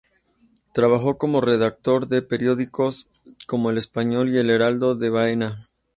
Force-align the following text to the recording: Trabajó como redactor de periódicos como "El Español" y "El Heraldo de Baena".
Trabajó 0.73 1.19
como 1.19 1.41
redactor 1.41 2.07
de 2.07 2.23
periódicos 2.23 3.07
como 3.45 3.69
"El 3.69 3.77
Español" 3.77 4.29
y 4.33 4.39
"El 4.39 4.49
Heraldo 4.49 4.95
de 4.95 5.11
Baena". 5.11 5.69